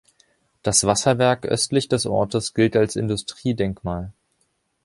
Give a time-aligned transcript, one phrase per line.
[0.63, 4.11] Das Wasserwerk östlich des Ortes gilt als Industriedenkmal.